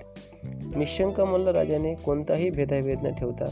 निशंक 0.75 1.21
मल्लराजाने 1.21 1.93
कोणताही 1.95 2.49
भेदाभेद 2.49 3.03
न 3.03 3.09
ठेवता 3.09 3.45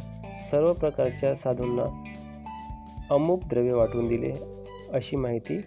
सर्व 0.51 0.73
प्रकारच्या 0.73 1.35
साधूंना 1.35 2.03
अमुक 3.09 3.39
द्रव्य 3.49 3.73
वाटून 3.73 4.07
दिले 4.07 4.31
अशी 4.93 5.15
माहिती 5.15 5.57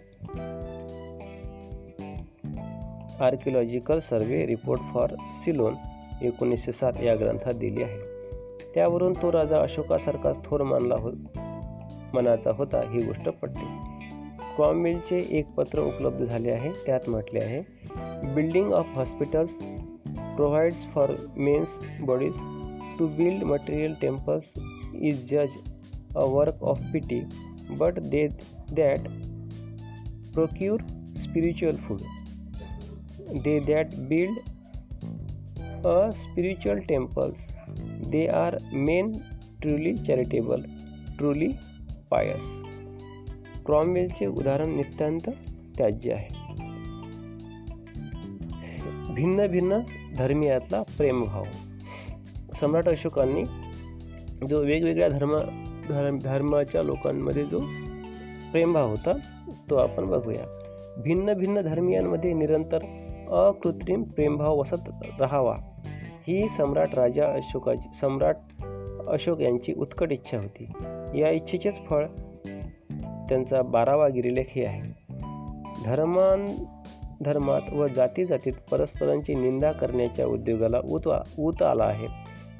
archaeological 3.19 3.99
survey 3.99 4.45
report 4.45 4.81
for 4.93 5.09
Ceylon 5.45 5.73
एकोणीसशे 6.21 6.71
सात 6.71 6.93
या 7.03 7.15
ग्रंथात 7.15 7.53
दिली 7.53 7.83
आहे. 7.83 8.16
त्यावरून 8.77 9.13
तो 9.13 9.31
राजा 9.31 9.57
अशोकासारखाच 9.59 10.45
थोर 10.45 10.63
मानला 10.63 10.95
हो 10.95 11.11
मनाचा 12.13 12.51
होता 12.51 12.79
ही 12.79 13.05
गोष्ट 13.05 13.29
पटते 13.29 13.65
क्रॉमवेलचे 14.55 15.27
एक 15.29 15.47
पत्र 15.47 15.79
उपलब्ध 15.79 16.25
झाले 16.25 16.51
आहे 16.51 16.69
त्यात 16.85 16.99
म्हटले 17.07 17.39
आहे 17.39 17.61
building 18.33 18.71
of 18.71 18.85
hospitals 18.95 19.53
provides 20.05 20.85
for 20.85 21.11
men's 21.37 21.79
bodies 22.01 22.37
to 22.99 23.07
build 23.07 23.43
material 23.43 23.93
temples 24.01 24.53
is 24.93 25.33
जज 25.33 25.71
a 26.15 26.25
work 26.25 26.63
of 26.63 26.79
piety 26.93 27.21
but 27.69 27.99
they 27.99 28.27
that 28.71 28.99
procure 30.33 30.79
spiritual 31.15 31.75
food. 31.75 31.97
They 33.43 33.59
that 33.59 33.87
build 33.97 34.39
a 35.87 36.11
spiritual 36.11 36.79
temples 36.79 37.46
they 38.11 38.27
are 38.27 38.57
men 38.73 39.11
truly 39.61 39.93
charitable 39.95 40.61
truly 41.17 41.47
pious 42.09 42.53
क्रॉमवेलचे 43.65 44.25
उदाहरण 44.25 44.75
नितांत 44.75 45.29
त्याज्य 45.77 46.13
आहे. 46.13 46.27
भिन्न 49.13 49.45
भिन्न 49.47 49.77
धर्मीयातला 50.17 50.81
प्रेमभाव 50.97 51.43
सम्राट 52.55 52.89
अशोकांनी 52.89 53.43
जो 54.47 54.63
वेगवेगळ्या 54.63 55.07
धर्म 55.09 55.35
धर्म 55.89 56.17
धर्माच्या 56.19 56.83
लोकांमध्ये 56.83 57.43
जो 57.43 57.59
प्रेमभाव 58.51 58.89
होता 58.89 59.11
तो 59.69 59.75
आपण 59.75 60.05
बघूया. 60.05 60.45
भिन्न 61.03 61.33
भिन्न 61.33 61.61
धर्मियांमध्ये 61.61 62.33
निरंतर 62.33 62.77
अकृत्रिम 63.31 64.03
प्रेमभाव 64.03 64.59
वसत 64.59 64.89
राहावा. 65.19 65.55
ही 66.27 66.49
सम्राट 66.49 66.99
राजा 66.99 67.25
अशोकाची 67.25 67.89
सम्राट 67.93 68.35
अशोक 69.07 69.41
यांची 69.41 69.73
उत्कट 69.73 70.11
इच्छा 70.11 70.37
होती. 70.37 70.71
या 71.21 71.29
इच्छेचेच 71.29 71.79
फळ 71.89 72.05
त्यांचा 73.29 73.61
बारावा 73.61 74.07
गिरिलेख 74.07 74.43
हे 74.49 74.65
आहे. 74.65 75.13
धर्मान 75.85 76.45
धर्मात 77.25 77.73
व 77.73 77.87
जाती 77.87 78.25
जातीत 78.25 78.53
परस्परांची 78.71 79.33
निंदा 79.33 79.71
करण्याच्या 79.71 80.25
उद्योगाला 80.25 80.79
उत 80.79 81.09
ऊत 81.39 81.61
आला 81.61 81.83
आहे. 81.83 82.07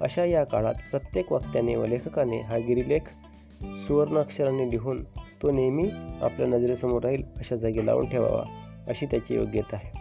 अशा 0.01 0.25
या 0.25 0.43
काळात 0.43 0.73
प्रत्येक 0.91 1.31
वक्त्याने 1.31 1.75
व 1.75 1.85
लेखकाने 1.85 2.41
हा 2.41 2.57
गिरिलेख 2.57 2.99
सुवर्णाक्षराने 3.87 4.71
लिहून 4.71 5.03
तो 5.41 5.51
नेहमी 5.51 5.89
आपल्या 6.21 6.47
नजरेसमोर 6.47 7.03
राहील 7.03 7.23
अशा 7.37 7.55
जागी 7.55 7.85
लावून 7.85 8.09
ठेवावा 8.09 8.43
अशी 8.87 9.05
त्याची 9.05 9.35
योग्यता 9.35 9.75
आहे. 9.75 9.96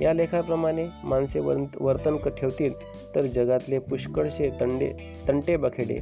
या 0.00 0.12
लेखाप्रमाणे 0.12 0.86
माणसे 1.04 1.40
वर्तन 1.80 2.16
ठेवतील 2.16 2.74
तर 3.14 3.20
जगातले 3.20 3.78
पुष्कळशे 3.78 4.50
तंडे 4.60 5.16
तंटे 5.28 5.56
बखेडे 5.56 5.96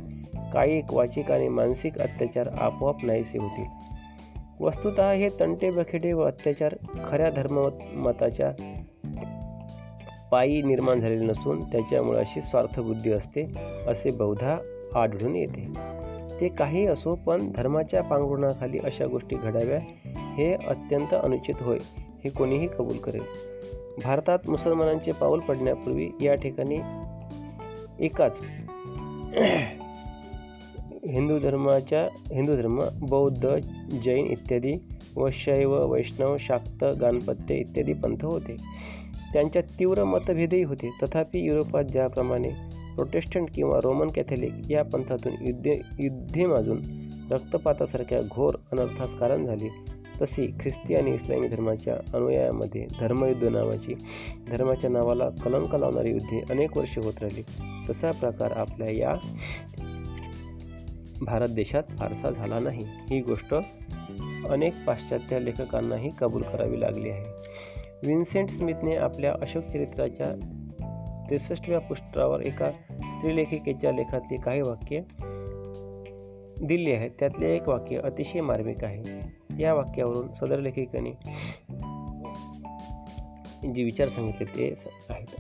कायिक 0.53 0.93
वाचिक 0.93 1.31
आणि 1.31 1.49
मानसिक 1.49 1.99
अत्याचार 1.99 2.49
आपोआप 2.61 3.05
नाहीसे 3.05 3.39
होतील. 3.39 3.65
वस्तुत 4.61 5.01
हे 5.01 5.29
तंटे 5.41 5.71
बखेडे 5.71 6.13
व 6.13 6.23
अत्याचार 6.23 6.75
खऱ्या 7.05 7.31
धर्ममताच्या 7.31 8.53
पायी 10.31 10.63
निर्माण 10.63 11.01
झालेले 11.01 11.25
नसून 11.25 11.61
त्याच्यामुळे 11.61 12.19
अशी 12.19 12.43
स्वार्थबुद्धी 12.43 13.13
असते 13.13 13.43
असे 13.87 14.11
बहुधा 14.11 14.59
आढळून 14.95 15.37
येते. 15.37 15.67
ते 16.41 16.49
काही 16.49 16.87
असो 16.87 17.15
पण 17.15 17.53
धर्माच्या 17.57 18.03
पांघरुणाखाली 18.03 18.79
अशा 18.79 19.07
गोष्टी 19.07 19.37
घडाव्या 19.37 19.79
हे 20.09 20.55
अत्यंत 20.55 21.15
अनुचित 21.23 21.55
होय. 21.61 21.79
हे 22.25 22.31
कोणीही 22.31 22.67
कबूल 22.69 22.97
करेल. 22.97 23.23
भारतात 24.05 24.39
मुसलमानांचे 24.49 25.13
पाऊल 25.13 25.41
पडण्यापूर्वी 25.41 26.09
या 26.21 26.35
ठिकाणी 26.35 26.79
एकाच 28.01 28.41
हिंदू 31.07 31.39
धर्माच्या 31.39 32.03
हिंदू 32.35 32.55
धर्म 32.57 32.81
बौद्ध 33.01 33.49
जैन 34.05 34.27
इत्यादी 34.27 34.73
व 35.17 35.29
शैव 35.33 35.93
वैष्णव 35.93 36.37
शाक्त 36.37 36.85
गणपत्य 36.85 37.55
इत्यादी 37.55 37.93
पंथ 37.93 38.25
होते. 38.25 38.57
त्यांच्यात 39.33 39.65
तीव्र 39.79 40.05
मतभेदही 40.05 40.63
होते. 40.63 40.91
तथापि 41.03 41.47
युरोपात 41.47 41.85
ज्याप्रमाणे 41.85 42.49
प्रोटेस्टंट 42.95 43.49
किंवा 43.55 43.79
रोमन 43.85 44.07
कॅथलिक 44.07 44.71
या 44.71 44.83
पंथातून 44.85 45.33
युद्धे 45.41 45.81
युद्धे 45.99 46.47
माजून 46.47 46.79
रक्तपातासारख्या 47.31 48.21
घोर 48.31 48.55
अनर्थास 48.73 49.13
कारण 49.15 49.47
झाले 49.47 49.69
तशी 50.23 50.55
ख्रिस्ती 50.61 50.95
आणि 50.95 51.15
इस्लामी 51.15 51.49
धर्माच्या 51.49 51.95
अनुयायामध्ये 52.15 52.87
धर्मयुद्ध 53.01 53.49
नावाची 53.49 53.95
धर्माच्या 54.51 54.91
नावाला 54.91 55.29
कलंक 55.29 55.75
लावणारी 55.75 56.11
युद्धे 56.11 56.45
अनेक 56.51 56.77
वर्षे 56.77 57.01
होत 57.01 57.15
राहिली. 57.21 57.43
तसा 57.91 58.11
प्रकार 58.11 58.53
आपल्या 58.57 58.91
या 58.91 59.15
भारत 61.23 61.49
देशात 61.49 61.83
फारसा 61.99 62.31
झाला 62.31 62.59
नाही. 62.59 62.87
ही 62.87 63.21
गोष्ट 63.21 63.55
अनेक 64.49 64.73
पाश्चात्य 64.87 65.39
लेखकांनाही 65.41 66.11
कबूल 66.21 66.43
करावी 66.43 66.81
लागली 66.81 67.11
आहे. 67.11 67.25
विन्सेंट 68.07 68.49
स्मिथने 68.49 68.97
आपल्या 68.97 69.33
अशोक 69.33 69.65
चरित्राच्या 69.65 70.35
त्रेसष्टव्या 71.29 71.79
पृष्ठावर 71.79 72.41
एका 72.41 72.71
स्त्रीलेखिकेच्या 72.71 73.93
लेखातली 73.93 74.37
काही 74.37 74.61
वाक्य 74.61 75.01
दिली 76.67 76.93
आहेत. 76.93 77.11
त्यातले 77.19 77.57
एक 77.57 77.69
वाक्य 77.69 77.97
अतिशय 77.97 78.41
मार्मिक 78.41 78.85
आहे. 78.85 79.03
या 79.59 79.75
वाक्यावरून 79.75 80.33
सदर 80.33 80.61
लेखिकाने 80.61 81.11
जे 83.75 83.85
विचार 83.85 84.09
सांगितले 84.09 84.45
ते 84.45 84.75
आहेत. 85.11 85.37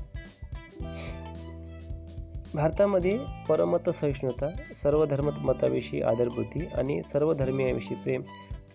भारतामध्ये 2.54 3.18
परमत 3.48 3.90
सहिष्णुता 3.90 4.48
सर्व 4.82 5.04
मताविषयी 5.40 6.00
आदरबुद्धी 6.02 6.66
आणि 6.78 7.00
सर्व 7.12 7.32
धर्मीयाविषयी 7.32 7.96
प्रेम 7.96 8.22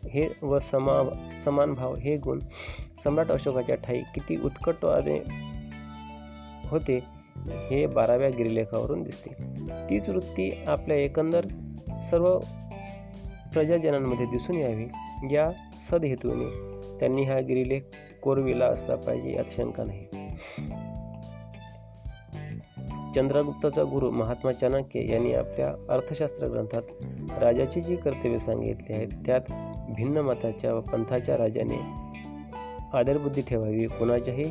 हे 0.04 0.28
व 0.42 0.60
समा 0.60 1.02
समान 1.46 1.74
भाव 1.74 1.94
हे 1.96 2.18
गुण 2.18 2.40
सम्राट 3.04 3.32
अशोकाच्या 3.32 3.76
ठाई 3.76 4.02
किती 4.16 4.36
उत्कट 4.42 4.86
होते 6.72 7.00
हे 7.70 7.86
बाराव्या 7.86 8.30
गिरिलेखावरून 8.30 9.04
दिसते. 9.04 9.34
तीच 9.90 10.10
वृत्ती 10.10 10.52
आपल्या 10.68 10.98
एकंदर 10.98 11.48
सर्व 12.10 12.40
प्रजाजनांमध्ये 13.54 14.26
दिसून 14.26 14.56
यावी 14.56 14.88
या 15.36 15.52
सदहेतूने 15.92 16.46
त्यांनी 17.00 17.24
हा 17.24 17.40
गिरिलेख 17.40 17.82
कोरविला 18.22 18.66
असला 18.66 18.96
पाहिजे 18.96 19.34
यात 19.34 19.52
शंका 19.52 19.84
नाही. 19.84 20.08
चंद्रगुप्ताचा 23.16 23.84
गुरु 23.84 24.12
महात्मा 24.12 24.52
चाणक्य 24.52 25.12
यांनी 25.14 25.34
आपल्या 25.34 25.74
अर्थशास्त्र 25.90 26.48
ग्रंथात 26.48 26.82
राजाची 27.44 27.82
जी 27.82 27.96
कर्तव्य 27.96 28.40
सांगितली 28.40 28.94
आहेत 28.94 29.08
त्यात 29.26 29.42
भिन्न 29.96 30.18
मताच्या 30.18 30.74
व 30.74 30.80
पंथाच्या 30.82 31.38
राजाने 31.38 31.80
आदरबुद्धी 32.94 33.42
ठेवावी 33.42 33.86
कोणाच्याही 33.88 34.44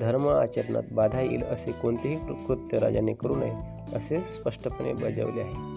धर्म 0.00 0.28
आचरणात 0.28 0.82
बाधा 0.92 1.20
येईल 1.20 1.42
असे 1.42 1.72
कोणतेही 1.72 2.16
कृत्य 2.46 2.78
राजाने 2.78 3.12
करू 3.12 3.36
नये 3.36 3.52
असे 3.96 4.20
स्पष्टपणे 4.20 4.92
बजावले 4.92 5.40
आहे. 5.40 5.75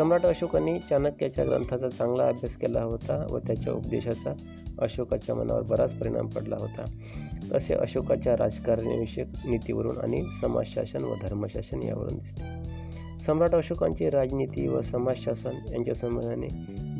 सम्राट 0.00 0.26
अशोकांनी 0.26 0.78
चाणक्याच्या 0.78 1.44
ग्रंथाचा 1.44 1.88
चांगला 1.88 2.28
अभ्यास 2.28 2.54
केला 2.54 2.82
होता 2.82 3.26
व 3.30 3.38
त्याच्या 3.38 3.72
उपदेशाचा 3.72 4.32
अशोकाच्या 4.78 5.34
मनावर 5.34 5.62
बराच 5.62 5.94
परिणाम 5.94 6.26
पडला 6.26 6.56
होता. 6.60 6.84
असे 7.56 7.74
अशोकाच्या 7.74 8.36
राजकारणविषयक 8.36 9.26
नीतीवरून 9.44 9.96
आणि 9.98 10.24
समाजशासन 10.40 11.04
व 11.04 11.14
धर्मशासन 11.22 11.82
यावरून 11.82 12.18
दिसते. 12.18 12.42
सम्राट 13.20 13.54
अशोकांची 13.54 14.10
राजनीती 14.10 14.68
व 14.68 14.80
समाजशासन 14.80 15.54
यांच्या 15.70 15.94
संबंधाने 15.94 16.48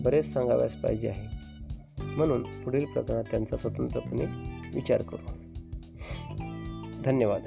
बरेच 0.03 0.33
सांगाव्यास 0.33 0.75
पाहिजे 0.75 1.09
आहे. 1.09 1.27
म्हणून 2.17 2.43
पुढील 2.43 2.85
प्रकरणात 2.85 3.25
त्यांचा 3.25 3.57
स्वतंत्रपणे 3.57 4.25
विचार 4.75 5.03
करू. 5.03 5.33
धन्यवाद. 7.05 7.43